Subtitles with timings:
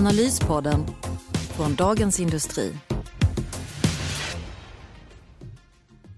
[0.00, 0.86] Analyspodden
[1.56, 2.72] från Dagens Industri.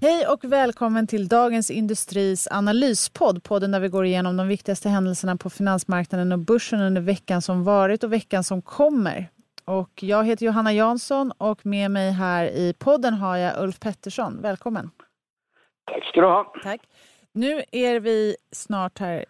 [0.01, 3.43] Hej och välkommen till Dagens Industris analyspodd.
[3.45, 7.65] Podden där vi går igenom de viktigaste händelserna på finansmarknaden och börsen under veckan som
[7.65, 9.29] varit och veckan som kommer.
[9.65, 14.43] Och jag heter Johanna Jansson och med mig här i podden har jag Ulf Pettersson.
[14.43, 14.91] Välkommen!
[15.91, 16.53] Tack ska du ha.
[16.63, 16.81] Tack.
[17.33, 19.25] Nu är vi snart här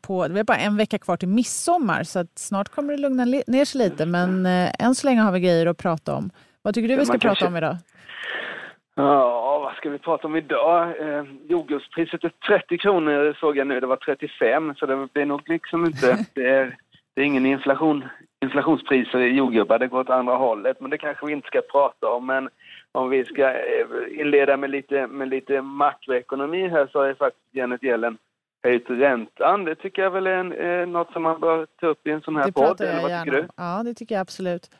[0.00, 3.64] på, det är bara en vecka kvar till midsommar så snart kommer det lugna ner
[3.64, 6.30] sig lite men eh, än så länge har vi grejer att prata om.
[6.62, 7.46] Vad tycker du vi ska prata kanske...
[7.46, 7.76] om idag?
[8.94, 11.00] Ja, vad ska vi prata om idag?
[11.00, 15.48] Eh, jordgubbspriset är 30 kronor såg jag nu, det var 35 så det blir nog
[15.48, 16.76] liksom inte, det är,
[17.14, 18.04] det är ingen inflation,
[18.44, 22.08] inflationspriser i jordgubbar, det går åt andra hållet men det kanske vi inte ska prata
[22.08, 22.48] om men
[22.92, 27.84] om vi ska eh, inleda med lite, med lite makroekonomi här så är faktiskt Janet
[27.84, 28.18] Yellen
[28.62, 29.64] höjt räntan.
[29.64, 32.20] Det tycker jag väl är en, eh, något som man bör ta upp i en
[32.20, 32.80] sån här det podd.
[32.80, 33.24] Eller vad gärna.
[33.24, 33.48] tycker du?
[33.56, 34.70] Ja, det tycker jag absolut.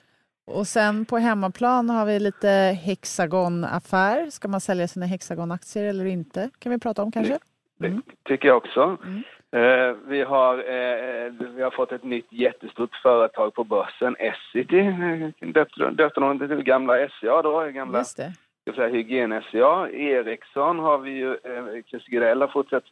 [0.45, 2.49] Och sen på hemmaplan har vi lite
[2.85, 4.31] Hexagon-affär.
[4.31, 6.51] Ska man sälja sina Hexagon-aktier eller inte?
[6.59, 7.39] kan vi prata om kanske?
[7.79, 8.03] Det, mm.
[8.25, 8.97] tycker jag också.
[9.05, 9.23] Mm.
[9.57, 14.83] Uh, vi, har, uh, vi har fått ett nytt jättestort företag på börsen, Essity.
[15.53, 18.89] Döpte, döpte de det till gamla SCA då, gamla Just det.
[18.89, 19.91] hygien-SCA.
[19.91, 22.85] Ericsson har vi ju, uh, Christer Gidell har fortsatt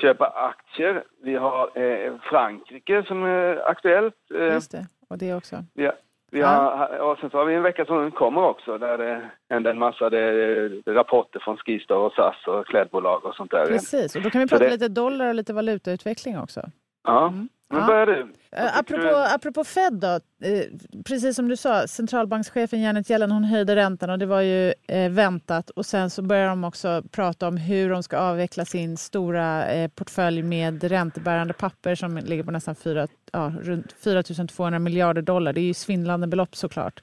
[0.00, 1.04] köpa aktier.
[1.22, 4.14] Vi har eh, Frankrike som är aktuellt.
[4.34, 5.64] Eh, Just det, och det också.
[5.74, 5.92] Ja.
[6.34, 9.70] Vi har, och sen så har vi en vecka som kommer också där det händer
[9.70, 13.66] en massa det, rapporter från Skistar och SAS och klädbolag och sånt där.
[13.66, 14.70] Precis, och då kan vi prata det...
[14.70, 16.60] lite dollar och lite valutautveckling också.
[17.04, 17.28] Ja.
[17.28, 17.48] Mm.
[17.72, 18.20] Men börjar du.
[18.22, 19.16] Uh, apropå, du...
[19.16, 20.64] apropå Fed då, eh,
[21.04, 25.10] precis som du sa, centralbankschefen Janet Yellen hon höjde räntan och det var ju eh,
[25.10, 29.66] väntat och sen så börjar de också prata om hur de ska avveckla sin stora
[29.66, 35.22] eh, portfölj med räntebärande papper som ligger på nästan 4, ja, runt 4 200 miljarder
[35.22, 35.52] dollar.
[35.52, 37.02] Det är ju svindlande belopp såklart.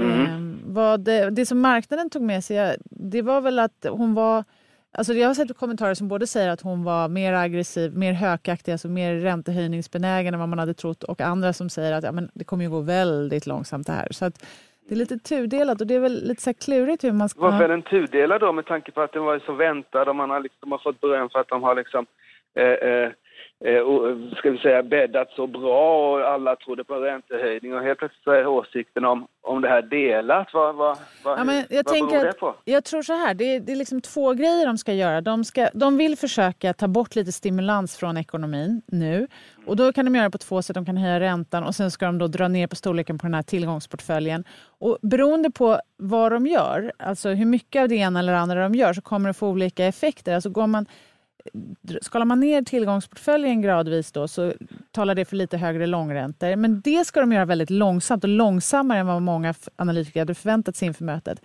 [0.00, 0.20] Mm.
[0.20, 4.44] Eh, vad det, det som marknaden tog med sig, det var väl att hon var
[4.98, 8.72] Alltså jag har sett kommentarer som både säger att hon var mer aggressiv, mer hökaktig,
[8.72, 12.30] alltså mer räntehöjningsbenägen än vad man hade trott och andra som säger att ja, men
[12.34, 14.08] det kommer ju gå väldigt långsamt det här.
[14.10, 14.46] Så att
[14.88, 17.40] det är lite tudelat och det är väl lite så klurigt hur man ska...
[17.40, 20.30] Varför är den tudelad då med tanke på att den var så väntad och man
[20.30, 22.06] har, liksom, har fått beröm för att de har liksom
[22.54, 23.10] eh, eh,
[24.36, 28.30] ska vi säga, bäddat så bra och alla trodde på räntehöjning och helt plötsligt så
[28.30, 30.48] är åsikten om, om det här delat.
[30.52, 32.54] Vad, vad, vad, ja, men jag vad beror det på?
[32.64, 35.20] jag tror så här, det är, det är liksom två grejer de ska göra.
[35.20, 39.26] De, ska, de vill försöka ta bort lite stimulans från ekonomin nu.
[39.66, 40.74] Och då kan de göra på två sätt.
[40.74, 43.34] De kan höja räntan och sen ska de då dra ner på storleken på den
[43.34, 44.44] här tillgångsportföljen.
[44.80, 48.74] Och beroende på vad de gör, alltså hur mycket av det ena eller andra de
[48.74, 50.34] gör, så kommer det få olika effekter.
[50.34, 50.86] Alltså går man
[52.02, 54.52] skalar man ner tillgångsportföljen gradvis då, så
[54.90, 56.56] talar det för lite högre långräntor.
[56.56, 60.76] Men det ska de göra väldigt långsamt och långsammare än vad många analytiker hade förväntat
[60.76, 61.42] sig inför mötet.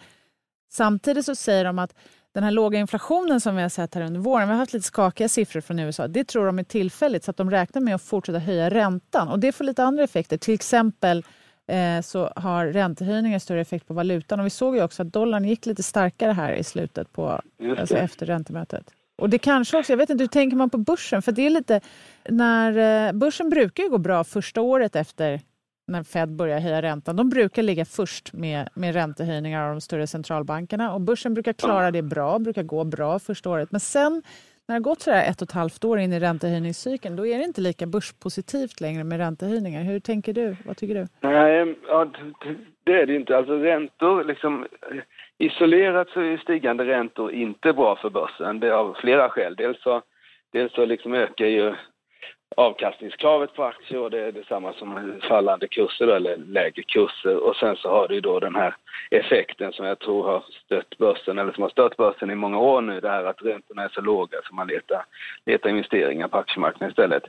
[0.72, 1.96] Samtidigt så säger de att
[2.34, 4.86] den här låga inflationen som vi har sett här under våren, vi har haft lite
[4.88, 8.02] skakiga siffror från USA, det tror de är tillfälligt så att de räknar med att
[8.02, 9.28] fortsätta höja räntan.
[9.28, 10.38] Och det får lite andra effekter.
[10.38, 11.24] Till exempel
[11.68, 14.40] eh, så har räntehöjningar större effekt på valutan.
[14.40, 17.42] Och vi såg ju också att dollarn gick lite starkare här i slutet på,
[17.78, 18.92] alltså efter räntemötet.
[19.16, 21.22] Och det kanske också, jag vet inte, hur tänker man på börsen?
[21.22, 21.82] För det är lite,
[22.30, 25.40] när, eh, börsen brukar ju gå bra första året efter
[25.88, 27.16] när Fed börjar höja räntan.
[27.16, 31.92] De brukar ligga först med, med räntehöjningar av de större centralbankerna och börsen brukar klara
[31.92, 33.72] det bra, brukar gå bra första året.
[33.72, 34.22] Men sen
[34.68, 37.38] när det har gått så ett och ett halvt år in i räntehöjningscykeln, då är
[37.38, 39.84] det inte lika börspositivt längre med räntehöjningar.
[39.84, 40.56] Hur tänker du?
[40.66, 41.08] Vad tycker du?
[41.22, 42.12] Nej, ja,
[42.84, 43.38] det är det inte.
[43.38, 44.66] Alltså räntor, liksom,
[45.38, 48.60] Isolerat så är stigande räntor inte bra för börsen.
[48.60, 49.56] Det är av flera skäl.
[49.56, 50.02] Dels så,
[50.52, 51.76] dels så liksom ökar ju
[52.58, 57.38] avkastningskravet på aktier och det är detsamma som fallande kurser eller lägre kurser.
[57.38, 58.76] Och sen så har du då den här
[59.12, 62.82] effekten som jag tror har stött börsen, eller som har stött börsen i många år
[62.82, 65.06] nu, det här att räntorna är så låga så man letar,
[65.46, 67.24] letar investeringar på aktiemarknaden istället.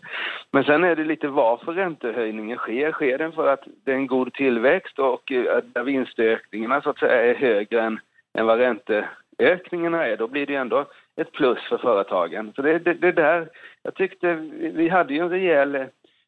[0.51, 2.93] Men sen är det lite varför räntehöjningen sker.
[2.93, 6.99] Sker den för att det är en god tillväxt och eh, där vinstökningarna så att
[6.99, 8.01] säga är högre än,
[8.35, 10.87] än vad ränteökningarna är, då blir det ändå
[11.17, 12.53] ett plus för företagen.
[12.57, 13.49] Så det, det, det där,
[13.83, 14.35] jag tyckte,
[14.75, 15.87] vi hade ju en rejäl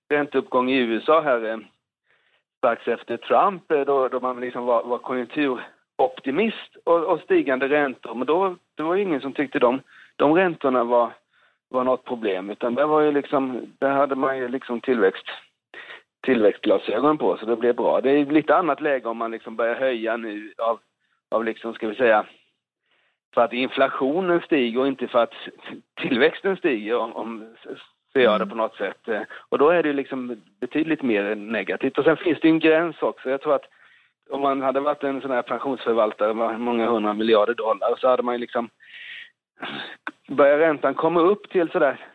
[0.08, 1.58] ränteuppgång i USA här eh,
[2.58, 8.14] strax efter Trump eh, då, då man liksom var, var konjunkturoptimist och, och, stigande räntor.
[8.14, 9.80] Men då det var ju ingen som tyckte de,
[10.16, 11.12] de räntorna var,
[11.68, 15.26] var något problem utan det var ju liksom, där hade man ju liksom tillväxt
[16.26, 18.00] tillväxtglasögon på så det blev bra.
[18.00, 20.80] Det är lite annat läge om man liksom börjar höja nu av,
[21.30, 22.26] av liksom, ska vi säga,
[23.34, 25.34] för att inflationen stiger och inte för att
[26.00, 27.56] tillväxten stiger om, om
[28.12, 29.08] ser jag det på något sätt.
[29.48, 31.98] Och då är det liksom betydligt mer negativt.
[31.98, 33.30] Och sen finns det en gräns också.
[33.30, 33.64] Jag tror att
[34.30, 38.22] om man hade varit en sån här pensionsförvaltare med många hundra miljarder dollar så hade
[38.22, 38.68] man liksom
[40.28, 42.06] börjar räntan komma upp till sådär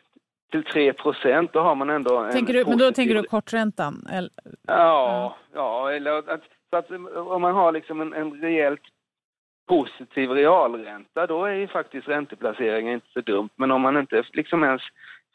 [0.51, 4.07] till 3 procent, då har man ändå tänker du, Men då tänker du korträntan?
[4.11, 4.31] Eller?
[4.67, 8.81] Ja, ja, eller att, så att om man har liksom en, en rejält
[9.71, 13.49] positiv realränta, då är ju faktiskt ränteplaceringen inte så dumt.
[13.55, 14.81] Men om man inte liksom ens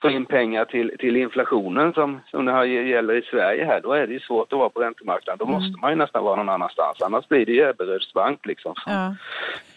[0.02, 3.92] få in pengar till, till inflationen som, som det här gäller i Sverige här, då
[3.92, 5.38] är det ju svårt att vara på räntemarknaden.
[5.38, 5.54] Då mm.
[5.54, 8.74] måste man ju nästan vara någon annanstans, annars blir det ju Ebberöds bank liksom.
[8.86, 9.16] Ja.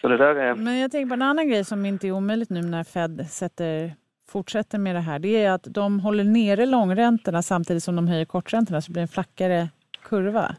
[0.01, 0.55] Så det där är...
[0.55, 3.91] Men jag tänker på en annan grej som inte är omöjligt nu när Fed sätter,
[4.29, 5.19] fortsätter med det här.
[5.19, 9.01] Det är att de håller nere långräntorna samtidigt som de höjer korträntorna så det blir
[9.01, 9.69] en flackare
[10.03, 10.55] kurva.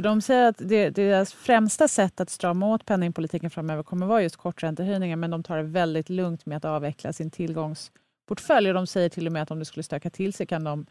[0.00, 4.22] För de säger att det, deras främsta sätt att strama åt penningpolitiken framöver kommer vara
[4.22, 7.92] just korträntehöjningar men de tar det väldigt lugnt med att avveckla sin tillgångs
[8.28, 10.64] portfölj och de säger till och med att om det skulle stöka till sig kan
[10.64, 10.86] de,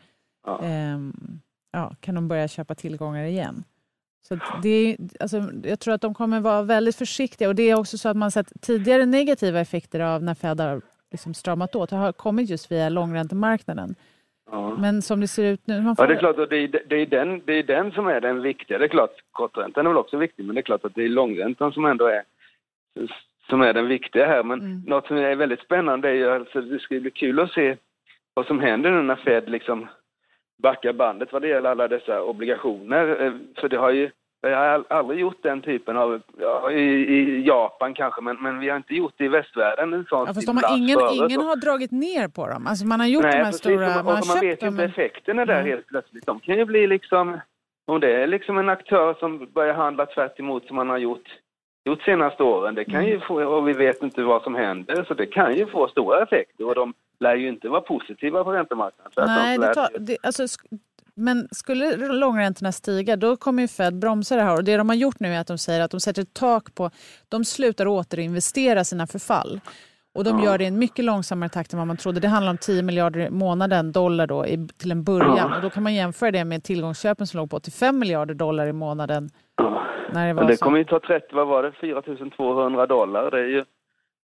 [0.46, 0.64] ja.
[0.64, 0.98] Eh,
[1.72, 3.64] ja, kan de börja köpa tillgångar igen.
[4.28, 7.98] Så det, alltså, jag tror att de kommer vara väldigt försiktiga och det är också
[7.98, 11.90] så att man sett tidigare negativa effekter av när Fed har liksom stramat åt.
[11.90, 13.96] Det har kommit just via långräntemarknaden.
[14.52, 14.76] Ja.
[14.78, 15.84] Men som det ser ut nu...
[15.84, 15.96] Får...
[15.98, 18.22] Ja, det är klart att det är, det, är den, det är den som är
[18.22, 18.78] den viktiga.
[18.78, 21.10] Det är klart, korträntan är väl också viktig, men det är klart att det är
[21.10, 22.24] långräntan som ändå är
[23.50, 24.44] som är den viktiga här.
[24.44, 24.82] Men mm.
[24.88, 27.78] något som är väldigt spännande är ju alltså, det ska bli kul att se
[28.34, 29.88] vad som händer nu när Fed liksom
[30.64, 33.26] backar bandet vad det gäller alla dessa obligationer.
[33.26, 37.48] Eh, för det har ju, vi har aldrig gjort den typen av, ja, i, i,
[37.48, 39.94] Japan kanske, men, men vi har inte gjort det i västvärlden.
[39.94, 42.68] En sån ja, fast de har ingen, ingen har dragit ner på dem.
[42.68, 44.04] Alltså man har gjort Nej, de här precis, stora...
[44.04, 45.68] Man, och man vet ju inte effekterna där mm.
[45.68, 46.26] helt plötsligt.
[46.26, 47.40] De kan ju bli liksom,
[47.88, 51.28] om det är liksom en aktör som börjar handla tvärt emot som man har gjort
[51.86, 52.76] gjort senaste åren.
[52.76, 53.28] Det kan ju mm.
[53.28, 56.68] få, och vi vet inte vad som händer, så det kan ju få stora effekter
[56.68, 59.12] och de lär ju inte vara positiva på räntemarknaden.
[59.18, 60.44] Nej, det tar, det, alltså,
[61.20, 64.56] men skulle långräntorna stiga då kommer ju Fed bromsa det här.
[64.56, 66.76] Och det de har gjort nu är att de säger att de sätter ett tak
[66.76, 66.90] på...
[67.30, 69.60] De slutar återinvestera sina förfall.
[70.16, 72.20] Och de gör det i en mycket långsammare takt än vad man trodde.
[72.20, 75.38] Det handlar om 10 miljarder i månaden dollar då, i, till en början.
[75.38, 75.56] Ja.
[75.56, 78.74] Och då kan man jämföra det med tillgångsköpen som låg på 85 miljarder dollar i
[78.74, 79.30] månaden
[80.14, 80.66] när det var det så.
[80.66, 82.02] kommer ju ta 30, vad var det, 4
[82.38, 83.32] 200 dollar.
[83.32, 83.66] Det är ju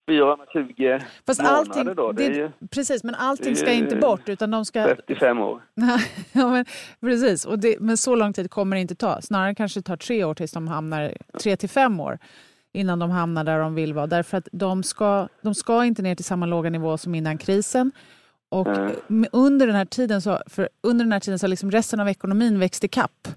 [0.08, 2.12] 420 Fast månader då.
[2.12, 4.84] Det, det ju, precis, men allting ska inte bort utan de ska...
[4.84, 5.62] 35 år.
[6.32, 6.64] ja, men,
[7.00, 9.20] precis, och det, men så lång tid kommer det inte ta.
[9.22, 12.18] Snarare kanske det tar tre år tills de hamnar, tre till fem år
[12.72, 14.06] innan de hamnar där de vill vara.
[14.06, 17.92] Därför att de ska, de ska inte ner till samma låga nivå som innan krisen.
[18.48, 19.26] Och mm.
[19.32, 22.08] under den här tiden så, för under den här tiden så har liksom resten av
[22.08, 23.28] ekonomin växt i kapp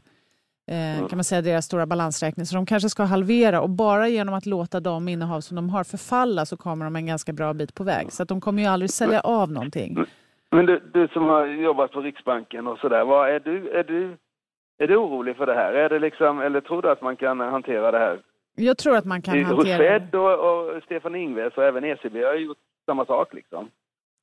[0.72, 2.46] eh, kan man säga, deras stora balansräkning.
[2.46, 5.84] Så de kanske ska halvera och bara genom att låta de innehav som de har
[5.84, 8.12] förfalla så kommer de en ganska bra bit på väg.
[8.12, 9.98] Så att de kommer ju aldrig sälja av någonting.
[10.52, 14.18] Men du, du som har jobbat på Riksbanken och sådär, är du, är, du,
[14.78, 15.74] är du orolig för det här?
[15.74, 18.20] Är det liksom, eller tror du att man kan hantera det här?
[18.56, 20.00] Jag tror att man kan I, hantera det.
[20.00, 23.70] Fed och, och Stefan Ingves och även ECB har gjort samma sak liksom.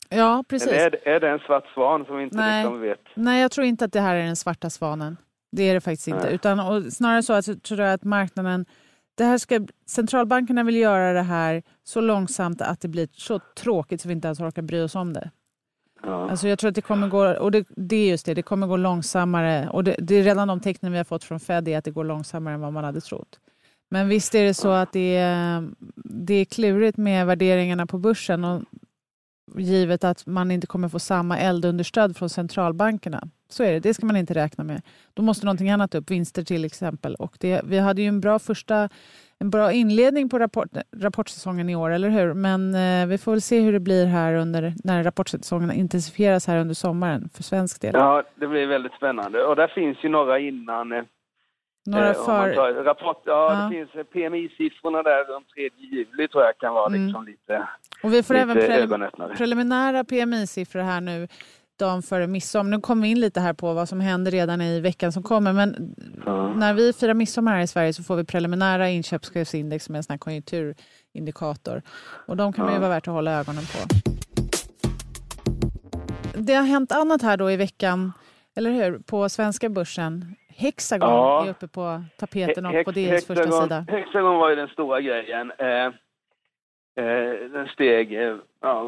[0.09, 0.73] Ja, precis.
[0.73, 2.65] Eller är, är det en svart svan som vi inte Nej.
[2.65, 3.01] liksom vet?
[3.15, 5.17] Nej, jag tror inte att det här är den svarta svanen.
[5.53, 6.29] Det är det faktiskt inte.
[6.29, 8.67] Utan, och snarare så att, tror jag att marknaden...
[9.15, 14.01] Det här ska, centralbankerna vill göra det här så långsamt att det blir så tråkigt
[14.01, 15.31] så vi inte ens orkar bry oss om det.
[16.03, 16.31] Ja.
[16.31, 18.67] Alltså jag tror att det kommer gå, och det, det är just det, det kommer
[18.67, 19.69] gå långsammare.
[19.69, 21.91] Och det, det är redan de tecknen vi har fått från Fed är att det
[21.91, 23.41] går långsammare än vad man hade trott.
[23.91, 25.69] Men visst är det så att det är,
[26.05, 28.45] det är klurigt med värderingarna på börsen.
[28.45, 28.63] Och
[29.57, 33.29] givet att man inte kommer få samma eldunderstöd från centralbankerna.
[33.53, 34.83] Så är det, det ska man inte räkna med.
[35.15, 37.15] Då måste någonting annat upp, vinster till exempel.
[37.15, 38.89] Och det, vi hade ju en bra första
[39.43, 42.35] en bra inledning på rapport, rapportsäsongen i år, eller hur?
[42.35, 46.59] Men eh, vi får väl se hur det blir här under, när rapportsäsongen intensifieras här
[46.59, 47.95] under sommaren för svensk del.
[47.95, 49.45] Ja, det blir väldigt spännande.
[49.45, 50.93] Och där finns ju några innan.
[50.93, 51.03] Eh,
[51.87, 52.55] några eh, för...
[52.55, 56.75] Tar, rapport, ja, ja, det finns eh, PMI-siffrorna där runt 3 juli tror jag kan
[56.75, 57.05] vara mm.
[57.05, 57.69] liksom lite
[58.03, 59.05] Och vi får även prelim
[59.37, 61.29] preliminära PMI-siffror här nu
[61.81, 62.71] dagen före midsommar.
[62.71, 65.53] Nu kommer vi in lite här på vad som händer redan i veckan som kommer.
[65.53, 65.95] Men
[66.27, 66.55] ja.
[66.55, 70.03] när vi firar midsommar här i Sverige så får vi preliminära inköpschefsindex som är en
[70.03, 71.83] sån här konjunkturindikator.
[72.27, 72.73] Och de kan ja.
[72.73, 73.79] ju vara värt att hålla ögonen på.
[76.35, 78.13] Det har hänt annat här då i veckan
[78.57, 78.99] eller hur?
[78.99, 80.37] På svenska börsen.
[80.57, 81.45] Hexagon ja.
[81.45, 83.87] är uppe på tapeten och på DNs första sida.
[83.89, 85.53] Hexagon var ju den stora grejen.
[85.59, 85.93] Eh,
[87.53, 88.83] den steg eh, ja,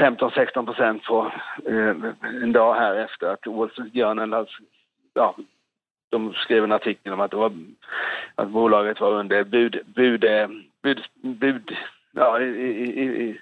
[0.00, 1.32] 15-16 procent på
[1.66, 1.94] eh,
[2.42, 4.62] en dag här efter att Wall Journal alltså,
[5.14, 5.36] ja,
[6.10, 7.52] de skrev en artikel om att, det var,
[8.34, 10.24] att bolaget var under bud, bud,
[10.82, 11.76] bud, bud
[12.12, 13.40] ja, i, i, i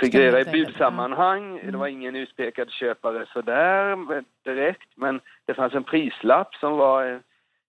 [0.00, 1.60] figurera i budsammanhang.
[1.64, 1.70] Ja.
[1.70, 3.96] Det var ingen utpekad köpare sådär
[4.44, 7.20] direkt, men det fanns en prislapp som var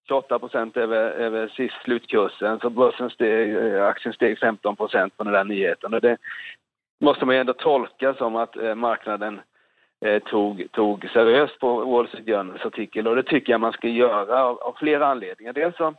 [0.07, 5.23] 28 procent över, över sist slutkursen, så börsen steg, eh, aktien steg 15 procent på
[5.23, 5.93] den där nyheten.
[5.93, 6.17] Och det
[6.99, 9.39] måste man ju ändå tolka som att eh, marknaden
[10.05, 13.87] eh, tog, tog seriöst på Wall Street Journals artikel och det tycker jag man ska
[13.87, 15.53] göra av, av flera anledningar.
[15.53, 15.93] Dels så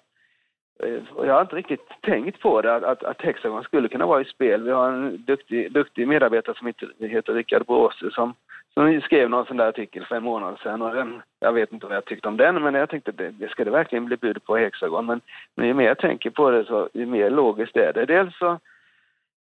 [1.16, 4.62] jag har inte riktigt tänkt på det, att, att Hexagon skulle kunna vara i spel.
[4.62, 6.72] Vi har en duktig, duktig medarbetare som
[7.08, 8.34] heter Rickard Bråse som,
[8.78, 10.82] hon skrev någon sån där artikel för en månad sedan.
[10.82, 13.48] Och den, jag vet inte vad jag tyckte om den, men jag tänkte det, det
[13.48, 15.06] ska det verkligen bli bud på Hexagon.
[15.06, 15.20] Men,
[15.54, 18.06] men ju mer jag tänker på det, så ju mer logiskt är det.
[18.06, 18.58] Dels så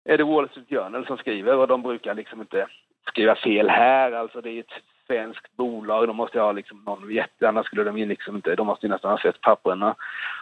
[0.05, 2.67] är det Wall Street Journal som skriver och de brukar liksom inte
[3.07, 4.11] skriva fel här.
[4.11, 7.97] Alltså det är ett svenskt bolag, de måste ha liksom någon jätte, annars skulle de
[7.97, 9.95] ju liksom inte, de måste ju nästan ha sett papperna.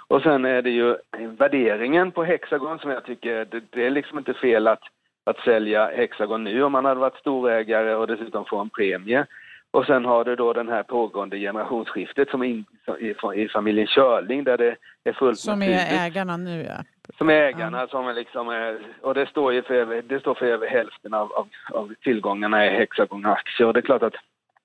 [0.07, 4.17] Och sen är det ju värderingen på Hexagon som jag tycker, det, det är liksom
[4.17, 4.83] inte fel att,
[5.29, 9.25] att sälja Hexagon nu om man hade varit storägare och dessutom få en premie.
[9.71, 12.65] Och sen har du då den här pågående generationsskiftet som in,
[12.99, 16.83] i, i familjen Körling där det är fullt Som är ägarna nu ja.
[17.17, 17.87] Som är ägarna ja.
[17.87, 21.13] som är liksom, är, och det står ju för över, det står för över hälften
[21.13, 24.15] av, av, av tillgångarna i Hexagon-aktier och det är klart att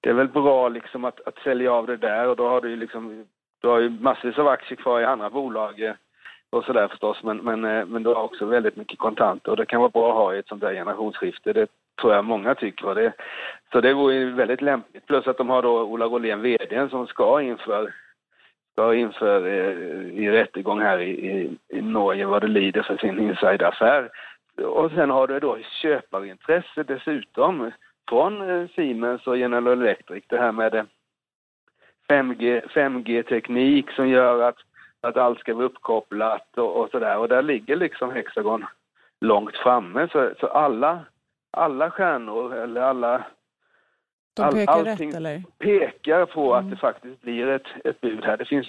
[0.00, 2.70] det är väl bra liksom att, att sälja av det där och då har du
[2.70, 3.24] ju liksom,
[3.62, 5.94] du har ju massvis av aktier kvar i andra bolag eh,
[6.54, 9.66] och sådär förstås men, men, eh, men du har också väldigt mycket kontanter och det
[9.66, 11.52] kan vara bra att ha i ett sånt där generationsskifte.
[11.52, 11.66] Det
[12.00, 12.94] tror jag många tycker.
[12.94, 13.12] det,
[13.72, 15.06] så det vore väldigt lämpligt.
[15.06, 17.94] Plus att de har då Ola Rolén, VD, som ska inför,
[18.72, 23.18] ska inför eh, i rättegång här i, i, i Norge vad det lider för sin
[23.18, 24.10] insideraffär.
[24.62, 27.70] Och sen har du då köparintresse dessutom
[28.08, 30.84] från eh, Siemens och General Electric, det här med eh,
[32.08, 34.56] 5G, 5G-teknik som gör att,
[35.04, 37.18] att allt ska vara uppkopplat och, och sådär.
[37.18, 38.64] Och där ligger liksom Hexagon
[39.20, 40.08] långt framme.
[40.12, 41.04] Så, så alla,
[41.50, 43.24] alla stjärnor, eller alla...
[44.36, 45.42] De pekar all, rätt, eller?
[45.58, 46.64] pekar på mm.
[46.64, 48.36] att det faktiskt blir ett, ett bud här.
[48.36, 48.66] Det finns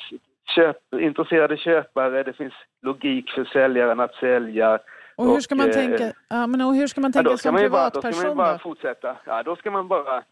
[0.55, 4.79] köp, intresserade köpare, det finns logik för säljaren att sälja.
[5.15, 7.37] Och hur ska man och, eh, tänka, ja, men och hur ska man tänka ja,
[7.37, 8.11] som privatperson?
[8.11, 9.17] Då ska man bara fortsätta.
[9.25, 10.23] Ja, då ska man bara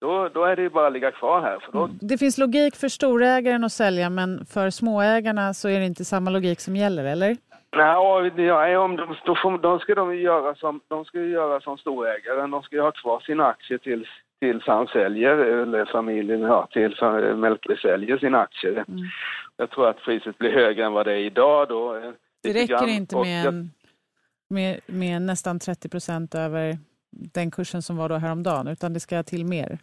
[0.00, 1.58] då, då är det ju bara att ligga kvar här.
[1.58, 1.88] För då...
[2.00, 6.30] Det finns logik för storägaren att sälja men för småägarna så är det inte samma
[6.30, 7.36] logik som gäller, eller?
[7.76, 12.50] Nej, ja, om de, då, då ska de göra som, de ska göra som storägaren.
[12.50, 14.08] De ska ju ha kvar sina aktier tills,
[14.40, 17.00] tills han säljer, eller familjen, ja, tills
[17.36, 18.72] Melker säljer sina aktier.
[18.72, 19.00] Mm.
[19.56, 21.68] Jag tror att priset blir högre än vad det är idag.
[21.68, 22.12] Då.
[22.42, 22.88] Det räcker grann.
[22.88, 23.70] inte med en
[24.48, 26.78] med, med nästan 30 procent över
[27.34, 29.78] den kursen som var då häromdagen, utan det ska till mer?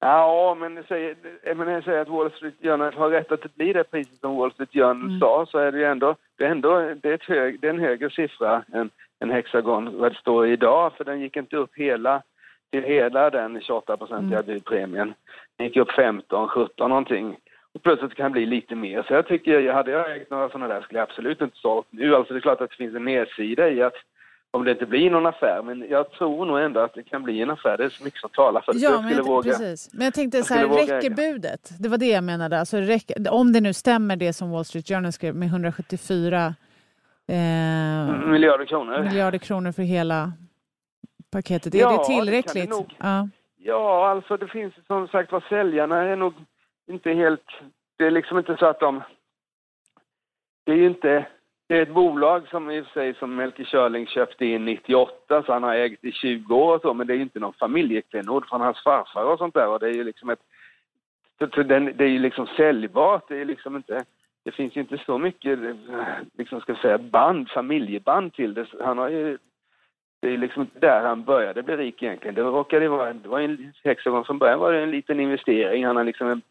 [0.00, 1.16] Ja, men jag säger,
[1.54, 4.36] men jag säger att Wall Street Journal har rätt att det blir det priset som
[4.36, 5.20] Wall Street Journal mm.
[5.20, 7.80] sa, så är det ju ändå, det är, ändå det är, hög, det är en
[7.80, 12.22] högre siffra än, än Hexagon vad det står idag, för den gick inte upp hela
[12.72, 14.46] till hela den 28-procentiga mm.
[14.46, 15.14] budpremien.
[15.56, 17.36] Den gick upp 15, 17 någonting.
[17.74, 19.02] Och plötsligt kan det bli lite mer.
[19.02, 22.14] Så jag tycker, hade jag ägt några sådana där skulle jag absolut inte sålt nu.
[22.14, 23.94] Alltså det är klart att det finns en nedsida i att
[24.54, 27.42] om det inte blir någon affär, men jag tror nog ändå att det kan bli
[27.42, 27.76] en affär.
[27.78, 28.78] Det är så mycket som talar för det.
[28.78, 29.94] Ja, men, jag, våga, precis.
[29.94, 31.70] men jag tänkte så här, räcker budet?
[31.78, 32.60] Det var det jag menade.
[32.60, 36.54] Alltså, räcker, om det nu stämmer det som Wall Street Journal skrev med 174
[37.26, 37.34] eh,
[38.26, 39.02] miljarder kronor.
[39.02, 40.32] miljarder kronor för hela
[41.30, 41.74] paketet.
[41.74, 42.70] Är ja, det tillräckligt?
[42.70, 43.28] Det nog, ja.
[43.56, 46.34] ja, alltså det finns som sagt var säljarna är nog
[46.90, 47.46] inte helt...
[47.98, 49.02] Det är liksom inte så att de...
[50.64, 51.26] Det är ju inte...
[51.72, 55.42] Det är ett bolag som i och för sig som Melker Körling köpte in 98
[55.42, 57.52] så han har ägt i 20 år och så men det är ju inte någon
[57.52, 60.38] familjeklenod från hans farfar och sånt där och det är ju liksom ett...
[61.38, 64.04] Det är ju liksom säljbart, det är liksom inte...
[64.44, 65.58] Det finns ju inte så mycket,
[66.38, 68.66] liksom ska säga, band, familjeband till det.
[68.80, 69.38] Han har ju
[70.20, 72.34] det är liksom där han började bli rik egentligen.
[72.34, 75.86] Det råkade vara, det var en Hexagon från början var det en liten investering.
[75.86, 76.42] Han har liksom en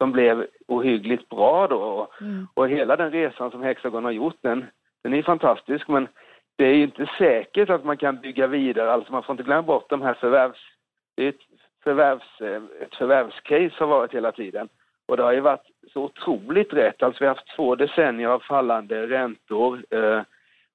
[0.00, 2.08] som blev ohyggligt bra då.
[2.20, 2.46] Mm.
[2.54, 4.66] Och hela den resan som Hexagon har gjort den,
[5.02, 6.08] den är fantastisk men
[6.56, 8.92] det är ju inte säkert att man kan bygga vidare.
[8.92, 10.58] Alltså man får inte glömma bort de här förvärvs...
[11.16, 11.40] Det är ett,
[11.84, 12.40] förvärvs,
[12.80, 14.68] ett förvärvscase har varit hela tiden.
[15.08, 17.02] Och det har ju varit så otroligt rätt.
[17.02, 19.84] Alltså vi har haft två decennier av fallande räntor.
[19.90, 20.22] Eh,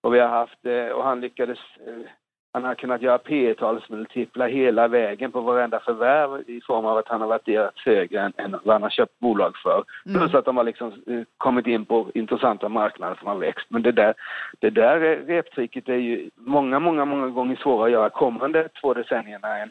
[0.02, 2.10] och vi har haft, eh, och han lyckades eh,
[2.56, 7.08] han har kunnat göra P talsmultiplar hela vägen på varenda förvärv i form av att
[7.08, 9.84] han har värderats högre än, än vad han har köpt bolag för.
[10.06, 10.20] Mm.
[10.20, 13.66] Plus att de har liksom eh, kommit in på intressanta marknader som har växt.
[13.70, 14.14] Men det där,
[14.60, 19.58] det där reptricket är ju många, många, många gånger svårare att göra kommande två decennierna
[19.58, 19.70] än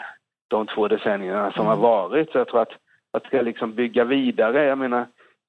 [0.48, 1.70] de två decennierna som mm.
[1.70, 2.32] har varit.
[2.32, 2.72] Så jag tror att,
[3.12, 5.06] att ska liksom bygga vidare, jag menar,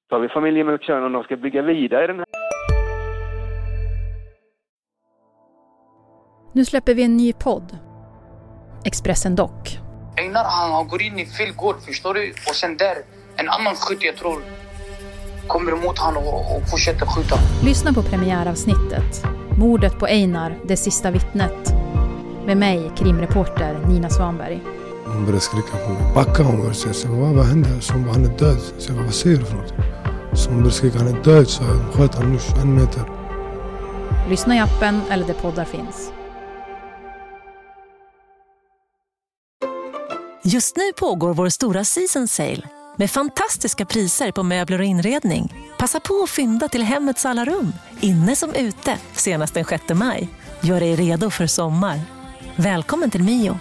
[0.08, 2.45] tar vi familjen Melchior och de ska bygga vidare i den här
[6.56, 7.78] Nu släpper vi en ny podd.
[8.84, 9.78] Expressen Dock.
[10.16, 12.34] Einar han går in i fel gård, förstår du?
[12.48, 12.96] Och sen där,
[13.36, 14.42] en annan skytt jag tror
[15.46, 17.38] kommer emot honom och, och fortsätter skjuta.
[17.64, 19.24] Lyssna på premiäravsnittet.
[19.58, 21.74] Mordet på Einar, det sista vittnet.
[22.46, 24.60] Med mig, krimreporter Nina Svanberg.
[25.04, 26.14] Hon började skrika på mig.
[26.14, 26.94] Backa hon började säga.
[26.94, 27.80] Så vad, vad hände?
[27.80, 28.58] Så hon bara, han är död.
[28.78, 29.74] Så jag bara, vad säger du för något?
[30.32, 31.48] Så hon började skrika, han är död.
[31.48, 33.02] Så jag sköt honom nu 21 meter.
[34.28, 36.12] Lyssna i appen eller där poddar finns.
[40.54, 42.62] Just nu pågår vår stora season sale
[42.98, 45.44] med fantastiska priser på möbler och inredning.
[45.78, 47.70] Passa på att fynda till hemmets alla rum,
[48.02, 48.92] inne som ute,
[49.24, 50.28] senast den 6 maj.
[50.68, 51.96] Gör dig redo för sommar.
[52.56, 53.54] Välkommen till Mio.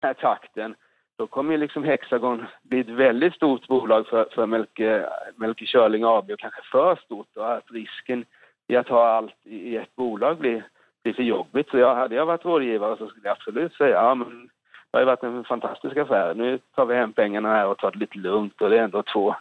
[0.00, 0.74] Den här takten,
[1.18, 6.04] då kommer ju liksom Hexagon bli ett väldigt stort bolag för, för Melke, Melke Körling
[6.04, 8.24] AB och kanske för stort Då, att risken
[8.68, 10.66] i att ha allt i ett bolag blir
[11.04, 11.70] blir för jobbigt.
[11.70, 14.50] Så jag, hade jag varit rådgivare så skulle jag absolut säga ja men
[14.90, 16.34] det har varit en fantastisk affär.
[16.34, 19.02] Nu tar vi hem pengarna här och tar det lite lugnt och det är ändå
[19.02, 19.34] två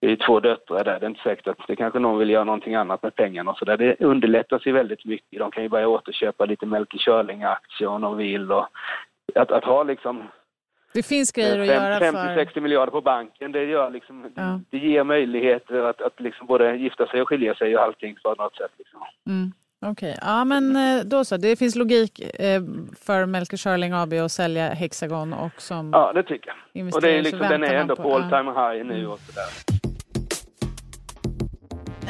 [0.00, 1.00] det är två döttrar där.
[1.00, 3.58] Det är inte säkert att det kanske någon vill göra någonting annat med pengarna och
[3.58, 3.76] så där.
[3.76, 5.38] Det underlättas ju väldigt mycket.
[5.38, 8.68] De kan ju börja återköpa lite Melker Körling-aktier om de vill och
[9.34, 10.22] att, att ha liksom
[10.92, 12.12] det finns grejer att göra för...
[12.12, 14.60] 50-60 miljarder på banken, det gör liksom, ja.
[14.70, 18.34] det ger möjligheter att, att liksom både gifta sig och skilja sig och allting på
[18.34, 18.70] något sätt.
[18.78, 19.00] Liksom.
[19.26, 19.52] Mm.
[19.86, 20.28] Okej, okay.
[20.30, 21.36] ja men eh, då så.
[21.36, 22.62] Det finns logik eh,
[23.00, 26.94] för Melker Schörling AB att sälja Hexagon och som Ja, det tycker jag.
[26.94, 29.80] Och det är liksom, den är ändå på, all time high nu och sådär.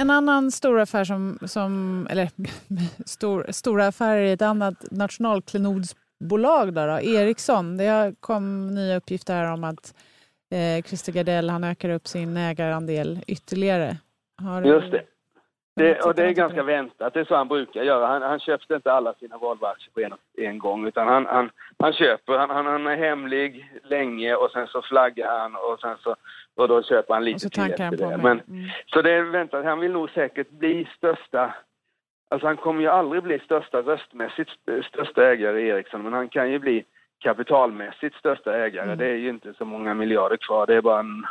[0.00, 2.28] En annan stor affär som, som eller
[3.06, 7.76] stor, stora affärer i ett annat nationalklenodsbolag då, då, Ericsson.
[7.76, 9.94] Det kom nya uppgifter här om att
[10.50, 13.96] eh, Christer Gardell han ökar upp sin ägarandel ytterligare.
[14.42, 15.02] Har Just det.
[15.76, 18.06] Det, och det är ganska väntat, det är så han brukar göra.
[18.06, 21.92] Han, han köpte inte alla sina Volvo-aktier på en, en gång utan han, han, han
[21.92, 26.16] köper, han, han, han är hemlig länge och sen så flaggar han och sen så
[26.54, 28.16] och då köper han lite till efter det.
[28.16, 28.68] Men, mm.
[28.87, 31.54] Så det är väntat, han vill nog säkert bli största
[32.30, 34.50] Alltså han kommer ju aldrig bli största röstmässigt
[34.88, 36.85] största ägare i Ericsson men han kan ju bli
[37.18, 38.85] kapitalmässigt största ägare.
[38.85, 38.98] Mm.
[38.98, 41.26] Det är ju inte så många miljarder kvar, det är bara en,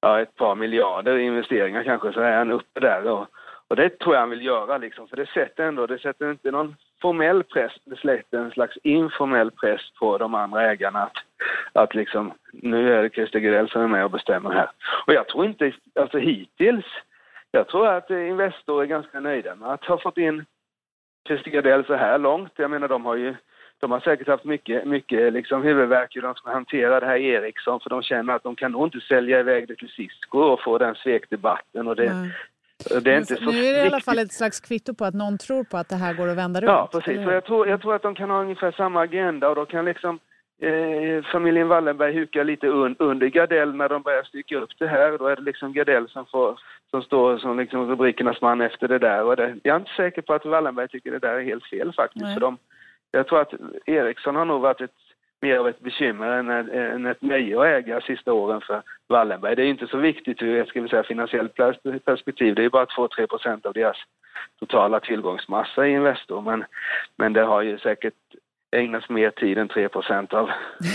[0.00, 3.26] ja, ett par miljarder i investeringar kanske så är han uppe där och
[3.68, 6.50] och det tror jag han vill göra liksom, för det sätter ändå, det sätter inte
[6.50, 11.16] någon formell press, det sätter en slags informell press på de andra ägarna att,
[11.72, 14.70] att liksom, nu är det Christer Gardell som är med och bestämmer här.
[15.06, 16.86] Och jag tror inte, alltså hittills,
[17.50, 20.44] jag tror att Investor är ganska nöjda med att ha fått in
[21.26, 22.52] Christer Gardell så här långt.
[22.56, 23.34] Jag menar de har ju
[23.80, 27.80] de har säkert haft mycket, mycket liksom huvudvärk hur de ska hantera det här Ericsson
[27.80, 30.78] för de känner att de kan nog inte sälja iväg det till Cisco och få
[30.78, 32.30] den svekdebatten och det, mm.
[33.02, 35.14] Det är inte så nu är det i alla fall ett slags kvitto på att
[35.14, 36.68] någon tror på att det här går att vända runt.
[36.68, 37.16] Ja, precis.
[37.16, 40.18] Jag, tror, jag tror att de kan ha ungefär samma agenda och då kan liksom
[40.62, 45.18] eh, familjen Wallenberg huka lite un, under Gardell när de börjar stycka upp det här.
[45.18, 46.60] Då är det liksom Gardell som, får,
[46.90, 49.24] som står som liksom rubrikernas man efter det där.
[49.24, 51.92] Och det, jag är inte säker på att Wallenberg tycker det där är helt fel
[51.92, 52.34] faktiskt.
[52.34, 52.58] För de,
[53.10, 53.54] jag tror att
[53.86, 54.94] Ericsson har nog varit ett
[55.40, 59.56] mer av ett bekymmer än, än ett nöje att äga sista åren för Wallenberg.
[59.56, 61.54] Det är inte så viktigt ur ett ska vi säga, finansiellt
[62.04, 62.54] perspektiv.
[62.54, 63.96] Det är bara 2-3 procent av deras
[64.58, 66.42] totala tillgångsmassa i Investor.
[66.42, 66.64] Men,
[67.16, 68.14] men det har ju säkert
[68.70, 70.50] ägnas mer tid än 3% av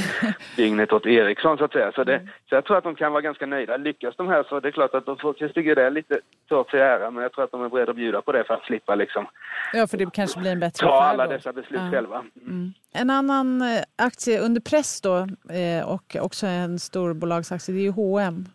[0.56, 1.92] dygnet åt Ericsson så att säga.
[1.92, 2.28] Så, det, mm.
[2.50, 3.78] så jag tror att de kan vara ganska nöjda.
[3.78, 6.80] Lyckas de här så det är klart att de får Christer Gardell lite ta sig
[6.80, 8.96] ära men jag tror att de är beredda att bjuda på det för att slippa
[8.96, 9.28] liksom
[9.74, 11.92] Ja, för det kanske blir en bättre ta alla dessa beslut ja.
[11.92, 12.20] själva.
[12.20, 12.48] Mm.
[12.48, 12.74] Mm.
[12.94, 15.18] En annan eh, aktie under press då
[15.54, 18.46] eh, och också en storbolagsaktie det är ju H&M.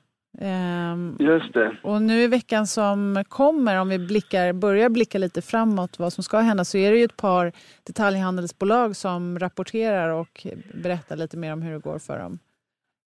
[0.41, 1.77] Um, Just det.
[1.83, 6.25] Och nu i veckan som kommer, om vi blickar, börjar blicka lite framåt vad som
[6.25, 7.53] ska hända, så är det ju ett par
[7.87, 12.39] detaljhandelsbolag som rapporterar och berättar lite mer om hur det går för dem.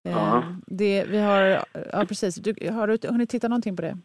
[0.09, 1.41] Uh, det, vi har,
[1.93, 2.35] ja precis.
[2.35, 3.99] Du, har du hunnit titta någonting på det?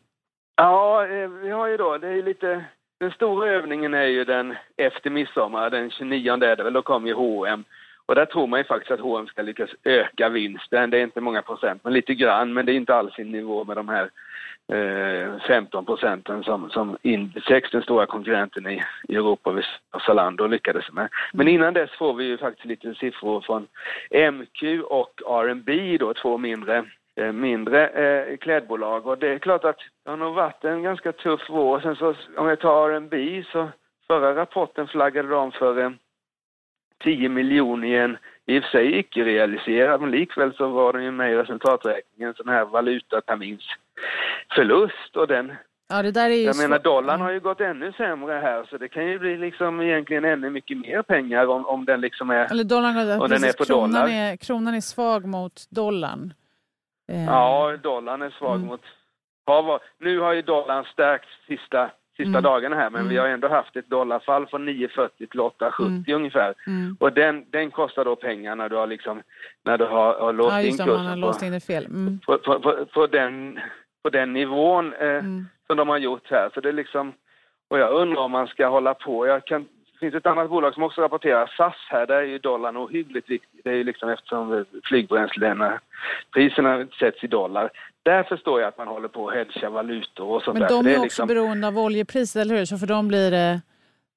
[0.55, 2.65] Ja, eh, vi har ju då, det är lite,
[2.99, 7.07] den stora övningen är ju den efter midsommar, den 29 är det väl, då kommer
[7.07, 7.63] ju H&M
[8.07, 10.89] och där tror man ju faktiskt att H&M ska lyckas öka vinsten.
[10.89, 12.53] Det är inte många procent, men lite grann.
[12.53, 14.09] Men det är inte alls i nivå med de här
[14.73, 20.91] eh, 15 procenten som, som Inditex, den stora konkurrenten i, i Europa, och Zalando lyckades
[20.91, 21.09] med.
[21.33, 23.67] Men innan dess får vi ju faktiskt lite siffror från
[24.33, 29.77] MQ och R&B då, två mindre eh, mindre eh, klädbolag och det är klart att
[30.03, 31.79] det har nog varit en ganska tuff vår.
[31.79, 33.69] Sen så om jag tar R&B så
[34.07, 35.89] förra rapporten flaggade de för eh,
[37.03, 41.11] 10 miljoner i en i och för sig icke-realiserad, men likväl så var den ju
[41.11, 45.51] med i resultaträkningen, en sån här valutaterminsförlust och den
[45.89, 48.77] Ja, det där är ju jag menar dollarn har ju gått ännu sämre här så
[48.77, 52.51] det kan ju bli liksom egentligen ännu mycket mer pengar om, om den liksom är,
[52.51, 54.07] Eller dollarn, om den är på kronan dollar.
[54.07, 56.33] Är, kronan är svag mot dollarn.
[57.11, 57.25] Eh.
[57.25, 58.67] Ja, dollarn är svag mm.
[58.67, 58.81] mot...
[59.45, 62.43] Har, nu har ju dollarn stärkt sista sista mm.
[62.43, 63.09] dagarna här, men mm.
[63.09, 66.03] vi har ändå haft ett dollarfall från 9,40 till 8,70 mm.
[66.07, 66.53] ungefär.
[66.67, 66.97] Mm.
[66.99, 69.21] Och den, den kostar då pengar när du har liksom,
[69.63, 70.87] när du har, har låst ja, in kursen.
[70.87, 71.85] Man har låst in det fel.
[71.85, 72.19] Mm.
[72.25, 73.59] På, på, på, på, den,
[74.03, 75.45] på den nivån eh, mm.
[75.67, 76.49] som de har gjort här.
[76.53, 77.13] Så det är liksom,
[77.67, 79.27] och jag undrar om man ska hålla på.
[79.27, 82.39] Jag kan, det finns ett annat bolag som också rapporterar, SAS här, där är ju
[82.39, 83.61] dollarn ohyggligt viktig.
[83.63, 85.79] Det är ju liksom eftersom flygbränslena,
[86.33, 87.69] priserna sätts i dollar.
[88.07, 90.91] Där förstår jag att man håller på att hedga valutor och sånt Men de där.
[90.91, 91.27] är, är också liksom...
[91.27, 92.65] beroende av oljepriset, eller hur?
[92.65, 93.61] Så för dem blir det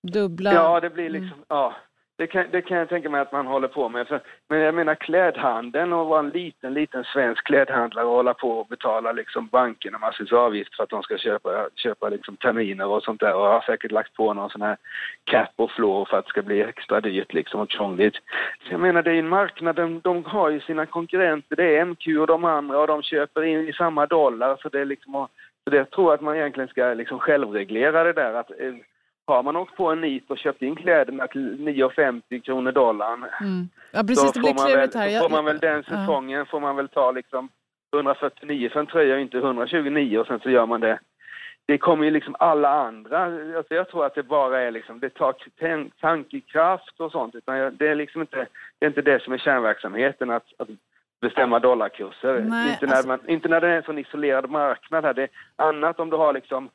[0.03, 0.53] dubbla...
[0.55, 1.33] Ja, det blir liksom...
[1.33, 1.45] Mm.
[1.49, 1.75] Ja,
[2.21, 4.09] det kan, det kan jag tänka mig att man håller på med.
[4.09, 8.51] För, men jag menar klädhandeln och vara en liten, liten svensk klädhandlare och hålla på
[8.51, 13.03] och betala liksom bankerna massvis avgift för att de ska köpa, köpa liksom terminer och
[13.03, 13.35] sånt där.
[13.35, 14.77] Och har säkert lagt på någon sån här
[15.25, 18.15] cap och floor för att det ska bli extra dyrt liksom och krångligt.
[18.67, 21.85] Så jag menar det är en marknad, de, de har ju sina konkurrenter, det är
[21.85, 24.57] MQ och de andra och de köper in i samma dollar.
[24.63, 25.29] Så det är liksom
[25.65, 28.35] så det jag tror att man egentligen ska liksom självreglera det där.
[28.35, 28.75] Att eh,
[29.31, 33.27] har man åkt på en nit och köpt in kläderna till 9,50 kronor dollarn.
[33.41, 33.69] Mm.
[33.91, 35.21] Ja precis, det blir klurigt här.
[35.21, 36.45] Då får man väl den säsongen ja.
[36.45, 37.49] får man väl ta liksom
[37.95, 40.99] 149 för en tröja och inte 129 och sen så gör man det.
[41.67, 43.25] Det kommer ju liksom alla andra,
[43.57, 45.35] alltså jag tror att det bara är liksom, det tar
[46.01, 48.47] tankekraft och sånt utan det är liksom inte,
[48.79, 50.69] det är inte det som är kärnverksamheten att, att
[51.21, 52.41] bestämma dollarkurser.
[52.49, 53.09] Nej, inte, när alltså...
[53.09, 55.15] man, inte när det är en sån isolerad marknad här.
[55.15, 56.71] Det är annat om du har liksom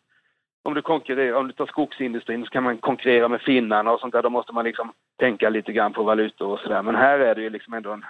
[0.66, 4.14] om du konkurrerar, om du tar skogsindustrin så kan man konkurrera med finnarna och sånt
[4.14, 4.24] där.
[4.24, 6.82] Då måste man liksom tänka lite grann på valutor och sådär.
[6.82, 8.06] Men här är det ju liksom ändå en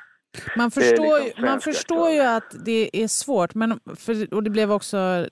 [0.56, 4.72] man förstår, liksom man förstår ju att det är svårt, men för, och det blev
[4.72, 5.28] också...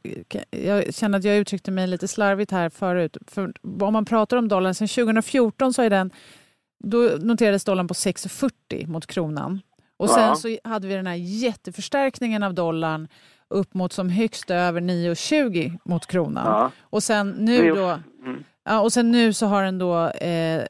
[0.50, 3.18] Jag känner att jag uttryckte mig lite slarvigt här förut.
[3.28, 6.12] För om man pratar om dollarn, sen 2014 så är den...
[6.84, 9.62] Då noterades dollarn på 6,40 mot kronan.
[9.98, 10.36] Och sen ja.
[10.36, 13.08] så hade vi den här jätteförstärkningen av dollarn
[13.54, 16.46] upp mot som högst över 9,20 mot kronan.
[16.46, 16.72] Ja.
[16.82, 18.00] Och sen nu då...
[18.26, 18.44] Mm.
[18.66, 20.64] Ja, och sen nu så har den då eh,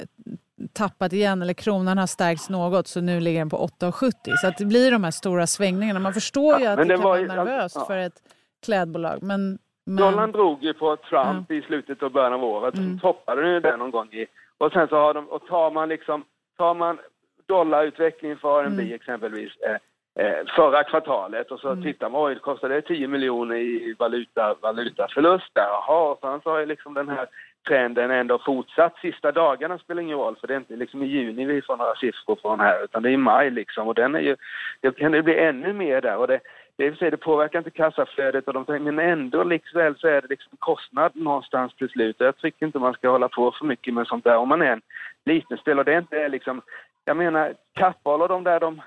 [0.74, 4.36] tappat igen, eller kronan har stärkts något, så nu ligger den på 8,70.
[4.41, 6.00] Så att det blir de här stora svängningarna.
[6.00, 7.86] Man förstår ju att det, det kan vara nervöst ja.
[7.86, 8.22] för ett
[8.65, 9.24] klädbolag.
[9.24, 9.96] Men, men...
[9.96, 13.00] Dollarn drog ju på Trump i slutet av början av året, mm.
[13.00, 14.26] toppade den ju där någon gång i...
[14.58, 16.24] Och sen så har de, och tar man liksom,
[16.58, 17.00] tar man
[17.46, 18.96] dollarutvecklingen för R&B mm.
[18.96, 19.78] exempelvis, eh,
[20.56, 21.84] förra kvartalet och så mm.
[21.84, 25.67] tittar man, oj, det kostade 10 miljoner i valuta, valutaförlust där.
[25.67, 27.28] Jaha, och sen så har ju liksom den här
[27.67, 28.97] trenden ändå fortsatt.
[29.02, 31.95] Sista dagarna spelar ingen roll för det är inte liksom i juni vi får några
[31.95, 34.36] siffror från här utan det är i maj liksom och den är ju,
[34.82, 36.39] det kan det bli ännu mer där och det,
[36.76, 40.28] det, vill säga, det påverkar inte kassaflödet och de, men ändå likväl så är det
[40.28, 42.15] liksom kostnad någonstans till slut.
[42.19, 44.71] Jag tycker inte man ska hålla på för mycket med sånt där om man är
[44.71, 44.82] en
[45.26, 45.84] liten spelare.
[45.84, 46.62] Det är inte liksom,
[47.06, 48.82] jag menar Kappahl och de där de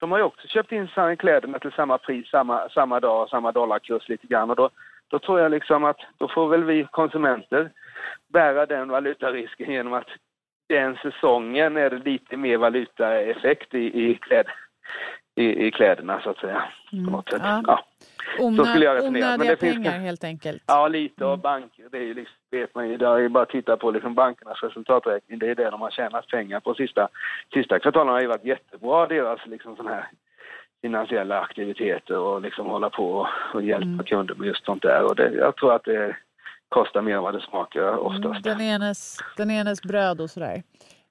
[0.00, 4.08] de har ju också köpt in kläderna till samma pris samma, samma dag, samma dollarkurs
[4.08, 4.50] lite grann.
[4.50, 4.70] Och då,
[5.08, 7.70] då tror jag liksom att då får väl vi konsumenter
[8.28, 10.08] bära den valutarisken genom att
[10.68, 14.46] den säsongen är det lite mer valutaeffekt i, i, kläd,
[15.40, 16.62] i, i kläderna så att säga.
[16.92, 17.12] Mm.
[17.12, 17.22] På.
[17.30, 17.62] Ja.
[17.66, 17.84] ja.
[18.38, 19.26] Onö, så skulle jag resonera.
[19.26, 20.62] Onödiga Men det pengar finns, helt enkelt.
[20.66, 21.24] Ja, lite.
[21.24, 21.40] Och mm.
[21.40, 22.96] banker, det är ju liksom, vet man ju.
[22.96, 25.38] Det är bara att titta på liksom bankernas resultaträkning.
[25.38, 26.74] Det är det de har tjänat pengar på.
[26.74, 27.08] Sista,
[27.54, 30.08] sista kvartalen har ju varit jättebra, deras liksom sån här
[30.82, 34.04] finansiella aktiviteter och liksom hålla på och, och hjälpa mm.
[34.04, 35.02] kunder med just sånt där.
[35.02, 36.16] Och det, jag tror att det
[36.68, 38.46] kostar mer än vad det smakar oftast.
[38.46, 40.62] Mm, den, enes, den enes bröd och sådär.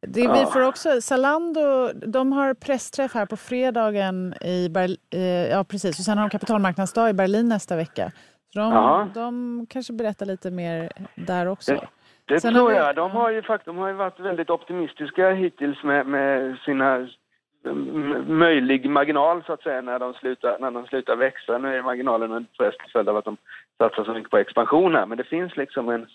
[0.01, 0.33] Det, ja.
[0.33, 4.97] Vi får också, Zalando de har pressträff här på fredagen i Berlin.
[5.13, 5.99] Eh, ja, precis.
[5.99, 8.11] Och sen har de kapitalmarknadsdag i Berlin nästa vecka.
[8.53, 11.73] Så de, de kanske berättar lite mer där också.
[11.73, 11.87] Det,
[12.25, 12.95] det tror jag.
[12.95, 17.07] De har, ju, de har ju varit väldigt optimistiska hittills med, med sina
[18.27, 21.57] möjlig marginal så att säga när de slutar, när de slutar växa.
[21.57, 22.45] Nu är marginalen en
[22.93, 23.37] följd av att de
[23.77, 26.07] satsar så mycket på expansion här men det finns liksom en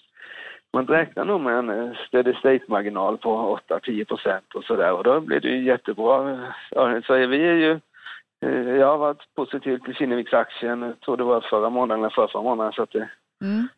[0.74, 5.20] man räknar nog med en eh, steady state-marginal på 8-10 procent och sådär och då
[5.20, 6.38] blir det ju jättebra.
[7.06, 7.80] Så vi är ju,
[8.40, 12.28] eh, jag har varit positiv till Kinneviksaktien, jag tror det var förra månaden eller förra,
[12.28, 13.08] förra månaden så att det
[13.42, 13.68] mm.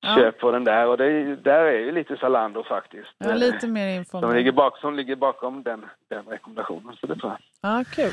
[0.00, 0.16] Ja.
[0.16, 3.08] Köp på den där och det, där är ju lite Zalando faktiskt.
[3.18, 4.20] Ja, lite mer info.
[4.20, 7.40] Som ligger, bak, som ligger bakom den, den rekommendationen, så det tror jag.
[7.70, 8.12] Ja, kul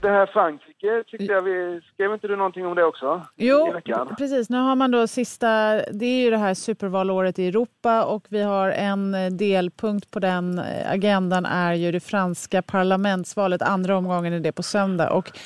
[0.00, 1.80] det här Frankrike tyckte jag vi...
[1.94, 3.26] Skrev inte du någonting om det också?
[3.36, 3.74] Jo,
[4.18, 4.50] precis.
[4.50, 5.48] Nu har man då sista...
[5.92, 10.62] Det är ju det här supervalåret i Europa och vi har en delpunkt på den
[10.86, 13.62] agendan är ju det franska parlamentsvalet.
[13.62, 15.10] Andra omgången är det på söndag.
[15.10, 15.38] Och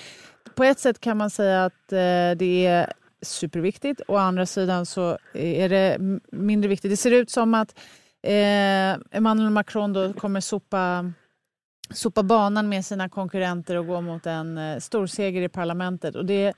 [0.55, 4.01] på ett sätt kan man säga att eh, det är superviktigt.
[4.09, 5.97] Å andra sidan så är det
[6.33, 6.91] mindre viktigt.
[6.91, 7.79] Det ser ut som att
[8.23, 11.13] eh, Emmanuel Macron då kommer sopa
[11.95, 16.15] sopa banan med sina konkurrenter och gå mot en eh, storseger i parlamentet.
[16.15, 16.53] Och det,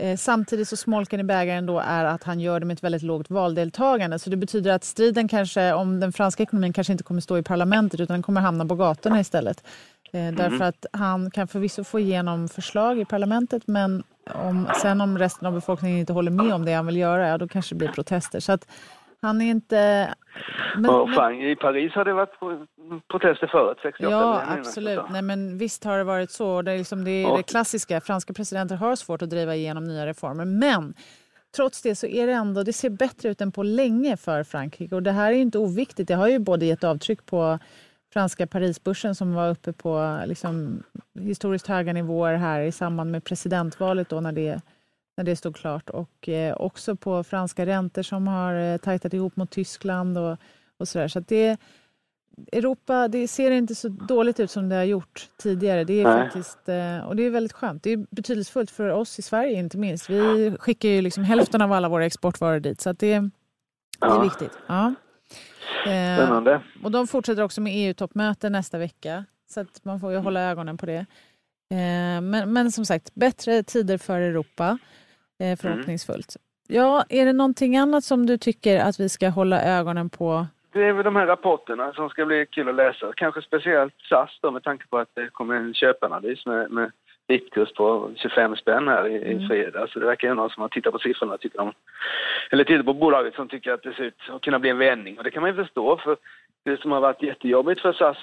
[0.00, 3.02] eh, samtidigt så smolken i bägaren då är att han gör det med ett väldigt
[3.02, 4.18] lågt valdeltagande.
[4.18, 7.42] Så det betyder att striden kanske om den franska ekonomin kanske inte kommer stå i
[7.42, 9.64] parlamentet utan den kommer hamna på gatorna istället.
[10.12, 10.36] Eh, mm.
[10.36, 14.02] Därför att han kan förvisso få igenom förslag i parlamentet men
[14.34, 17.38] om, sen om resten av befolkningen inte håller med om det han vill göra, ja,
[17.38, 18.40] då kanske det blir protester.
[18.40, 18.66] Så att
[19.22, 20.14] han är inte...
[20.76, 22.34] Men, och fan, I Paris har det varit
[23.10, 24.10] protester förut, 68.
[24.10, 25.00] Ja, absolut.
[25.10, 26.62] Nej, men visst har det varit så.
[26.62, 28.00] Det är, liksom, det, är det klassiska.
[28.00, 30.44] Franska presidenter har svårt att driva igenom nya reformer.
[30.44, 30.94] Men
[31.56, 34.94] trots det så är det ändå, det ser bättre ut än på länge för Frankrike.
[34.94, 36.08] Och det här är inte oviktigt.
[36.08, 37.58] Det har ju både gett avtryck på
[38.12, 40.82] franska Parisbörsen som var uppe på liksom,
[41.20, 44.60] historiskt höga nivåer här i samband med presidentvalet då när det
[45.16, 45.90] när det stod klart.
[45.90, 50.36] Och eh, också på franska räntor som har eh, tajtat ihop mot Tyskland och,
[50.78, 51.08] och sådär.
[51.08, 51.60] Så det,
[52.52, 55.84] Europa det ser inte så dåligt ut som det har gjort tidigare.
[55.84, 57.82] Det är faktiskt, eh, och det är väldigt skönt.
[57.82, 60.10] Det är betydelsefullt för oss i Sverige inte minst.
[60.10, 62.80] Vi skickar ju liksom hälften av alla våra exportvaror dit.
[62.80, 64.58] Så det, det är viktigt.
[64.66, 64.94] Ja.
[65.82, 66.62] Spännande.
[66.82, 69.24] Och de fortsätter också med EU-toppmöte nästa vecka.
[69.48, 71.06] Så att man får ju hålla ögonen på det.
[72.22, 74.78] Men, men som sagt, bättre tider för Europa.
[75.38, 76.36] Eh, förhoppningsfullt.
[76.36, 76.82] Mm.
[76.82, 80.46] Ja, är det någonting annat som du tycker att vi ska hålla ögonen på?
[80.72, 83.12] Det är väl de här rapporterna som ska bli kul att läsa.
[83.16, 86.90] Kanske speciellt SAS då med tanke på att det kommer en köpanalys med, med
[87.28, 89.44] riktkurs på 25 spänn här i, mm.
[89.44, 89.92] i fredags.
[89.92, 91.72] Så det verkar ju någon som har tittat på siffrorna tycker de,
[92.50, 95.18] eller tittat på bolaget som tycker att det ser ut att kunna bli en vändning.
[95.18, 96.16] Och det kan man ju förstå för
[96.64, 98.16] det som har varit jättejobbigt för SAS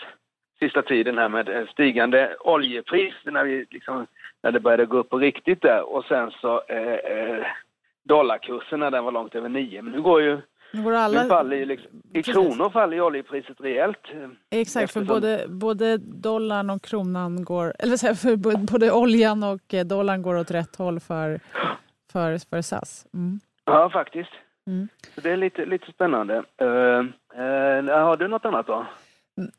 [0.59, 4.07] sista tiden här med stigande oljepris när, vi liksom,
[4.43, 7.45] när det började gå upp på riktigt där och sen så eh, eh,
[8.03, 9.81] dollarkursen när den var långt över 9.
[9.81, 10.41] Men nu går ju
[10.73, 11.23] nu går alla...
[11.23, 13.97] faller liksom, I kronor faller ju oljepriset rejält.
[14.13, 15.07] Eh, Exakt, eftersom...
[15.07, 18.35] för både, både dollarn och kronan går, eller säga, för
[18.71, 21.39] både oljan och eh, dollarn går åt rätt håll för,
[22.11, 23.05] för, för SAS.
[23.13, 23.39] Mm.
[23.65, 24.31] Ja, faktiskt.
[24.67, 24.87] Mm.
[25.15, 26.43] Så det är lite, lite spännande.
[26.61, 28.85] Uh, uh, har du något annat då?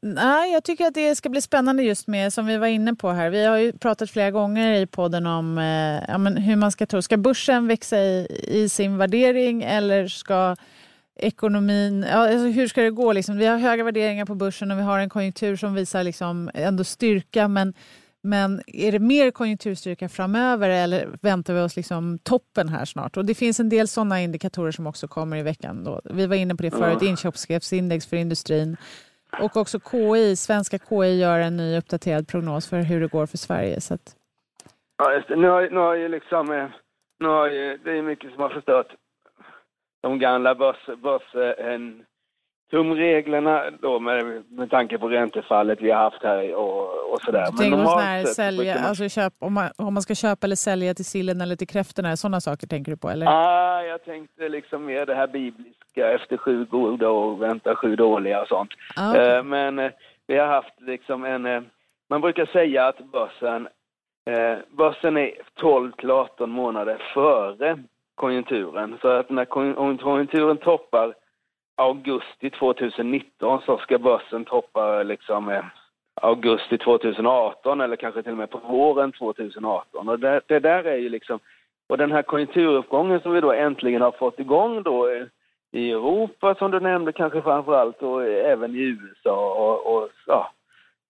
[0.00, 3.10] Nej, jag tycker att det ska bli spännande just med, som vi var inne på
[3.10, 3.30] här.
[3.30, 6.87] Vi har ju pratat flera gånger i podden om eh, ja, men hur man ska
[6.87, 7.02] tro.
[7.02, 10.56] Ska börsen växa i, i sin värdering eller ska
[11.16, 12.06] ekonomin...
[12.10, 13.12] Ja, alltså hur ska det gå?
[13.12, 13.37] Liksom?
[13.37, 16.84] Vi har höga värderingar på börsen och vi har en konjunktur som visar liksom ändå
[16.84, 17.48] styrka.
[17.48, 17.74] Men,
[18.22, 23.16] men är det mer konjunkturstyrka framöver eller väntar vi oss liksom toppen här snart?
[23.16, 25.84] Och Det finns en del sådana indikatorer som också kommer i veckan.
[25.84, 26.00] Då.
[26.04, 28.76] Vi var inne på det förut, inköpschefsindex för industrin
[29.40, 33.38] och också KI, svenska KI gör en ny uppdaterad prognos för hur det går för
[33.38, 33.80] Sverige.
[33.80, 34.16] Så att...
[34.98, 35.36] Ja, just det.
[35.36, 36.68] Nu har, nu har ju liksom, eh,
[37.20, 38.94] nu har ju, det är mycket som har förstört
[40.04, 42.04] de gamla börs, börs, eh, en,
[42.74, 47.46] tumreglerna då med, med tanke på räntefallet vi har haft här och, och sådär.
[47.58, 51.04] Tänker på här sälja, alltså köp, om, man, om man ska köpa eller sälja till
[51.04, 53.26] sillen eller till kräftorna, sådana saker tänker du på eller?
[53.26, 58.42] ah, jag tänkte liksom mer det här bibliska efter sju goda och vänta sju dåliga
[58.42, 58.70] och sånt.
[58.96, 59.38] Ah, okay.
[59.38, 59.90] uh, men uh,
[60.26, 61.62] vi har haft liksom en, uh,
[62.10, 63.68] man brukar säga att börsen,
[64.70, 67.78] börsen är 12 till 18 månader före
[68.14, 68.98] konjunkturen.
[69.00, 69.44] Så att när
[69.96, 71.14] konjunkturen toppar
[71.76, 75.64] augusti 2019 så ska börsen toppa liksom eh,
[76.14, 80.08] augusti 2018 eller kanske till och med på våren 2018.
[80.08, 81.38] Och det, det, där är ju liksom,
[81.88, 85.26] och den här konjunkturuppgången som vi då äntligen har fått igång då eh,
[85.72, 90.52] i Europa som du nämnde kanske framförallt och eh, även i USA och, och ja,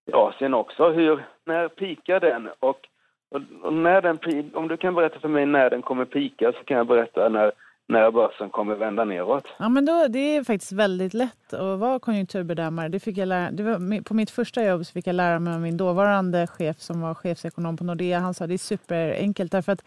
[0.07, 0.91] i Asien också.
[0.91, 2.49] Hur, när pikar den?
[2.61, 2.89] Och,
[3.31, 4.19] och, och, när den,
[4.55, 7.53] om du kan berätta för mig när den kommer pika så kan jag berätta när
[7.89, 9.49] när börsen kommer vända neråt.
[9.59, 12.89] Ja, men då, det är faktiskt väldigt lätt att vara konjunkturbedömare.
[12.89, 15.61] Det fick jag lära, det var, på mitt första jobb fick jag lära mig av
[15.61, 18.19] min dåvarande chef som var chefsekonom på Nordea.
[18.19, 19.85] Han sa det är superenkelt därför att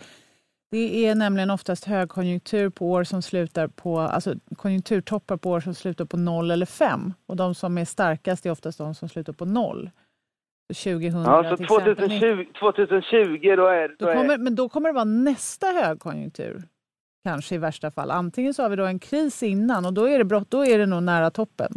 [0.71, 5.73] Det är nämligen oftast högkonjunktur på år som slutar på, alltså konjunkturtoppar på år som
[5.73, 7.13] slutar på noll eller fem.
[7.25, 9.89] Och de som är starkast är oftast de som slutar på noll.
[10.73, 14.37] 2000 ja, så 2020, 2020 då är, då, då kommer.
[14.37, 16.63] Men då kommer det vara nästa högkonjunktur.
[17.27, 18.11] Kanske i värsta fall.
[18.11, 20.77] Antingen så har vi då en kris innan och då är det, brott, då är
[20.77, 21.71] det nog nära toppen.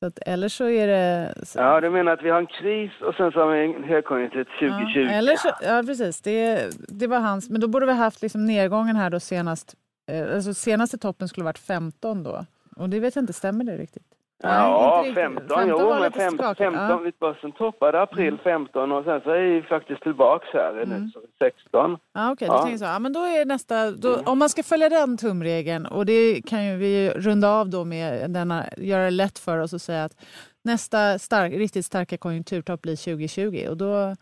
[0.00, 1.34] Så att, eller så är det...
[1.54, 4.44] Ja, du menar att vi har en kris och sen så har vi en högkonjunktur
[4.44, 4.98] 2020?
[4.98, 6.20] Ja, eller så, ja precis.
[6.20, 7.50] Det, det var hans.
[7.50, 9.74] Men då borde vi haft liksom nedgången här då senast.
[10.10, 12.44] Eh, alltså senaste toppen skulle varit 15 då.
[12.76, 14.17] Och det vet jag inte, stämmer det riktigt?
[14.42, 17.12] Ja, 15, 15 jo, men 15, 15 ja.
[17.20, 18.96] börsen toppade april 15 mm.
[18.96, 20.88] och sen så är vi faktiskt tillbaks här mm.
[20.88, 21.98] nu, 16.
[22.14, 22.78] Ja, Okej, okay, ja.
[22.78, 22.84] så.
[22.84, 24.26] Ja, men då är nästa, då, mm.
[24.26, 28.30] om man ska följa den tumregeln och det kan ju vi runda av då med
[28.30, 30.16] denna, göra det lätt för oss och säga att
[30.64, 34.16] nästa stark, riktigt starka konjunkturtopp blir 2020 och då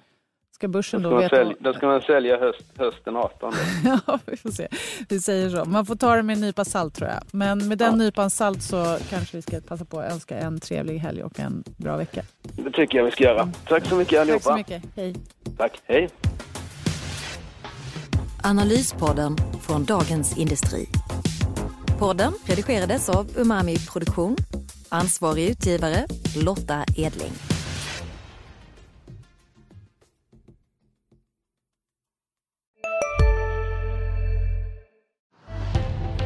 [0.57, 1.37] Ska börsen då, då veta...
[1.37, 3.55] Sälja, då ska man sälja höst, hösten 18.
[4.07, 4.69] ja, vi får se.
[5.09, 5.64] Vi säger så.
[5.64, 7.23] Man får ta det med en nypa salt tror jag.
[7.33, 7.97] Men med den ja.
[7.97, 11.64] nypan salt så kanske vi ska passa på att önska en trevlig helg och en
[11.77, 12.23] bra vecka.
[12.42, 13.53] Det tycker jag vi ska göra.
[13.69, 14.45] Tack så mycket allihopa.
[14.45, 14.83] Tack så mycket.
[14.97, 15.14] Hej.
[15.57, 15.81] Tack.
[15.85, 16.09] Hej.
[18.45, 20.87] Analyspodden från Dagens Industri.
[21.99, 24.37] Podden redigerades av Umami Produktion.
[24.88, 26.07] Ansvarig utgivare
[26.45, 27.56] Lotta Edling.